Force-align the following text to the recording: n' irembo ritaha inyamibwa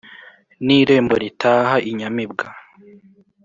n' 0.65 0.75
irembo 0.79 1.15
ritaha 1.23 1.75
inyamibwa 1.89 2.45